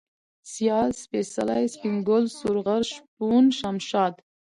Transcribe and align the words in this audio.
سيال، 0.51 0.89
سپېڅلى، 1.01 1.59
سپين 1.73 1.95
گل، 2.09 2.23
سورغر، 2.39 2.81
شپون، 2.91 3.43
شمشاد 3.59 4.13